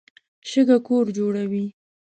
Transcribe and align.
شګه 0.49 0.77
کور 0.87 1.05
جوړوي. 1.17 1.65